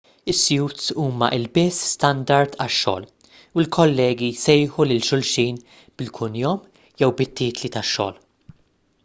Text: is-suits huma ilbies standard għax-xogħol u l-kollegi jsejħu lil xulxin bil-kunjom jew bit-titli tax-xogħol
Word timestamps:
is-suits 0.31 0.85
huma 1.01 1.27
ilbies 1.35 1.81
standard 1.89 2.57
għax-xogħol 2.65 3.05
u 3.59 3.63
l-kollegi 3.65 4.31
jsejħu 4.39 4.87
lil 4.93 5.05
xulxin 5.11 5.61
bil-kunjom 6.01 6.67
jew 7.05 7.13
bit-titli 7.23 7.75
tax-xogħol 7.79 8.21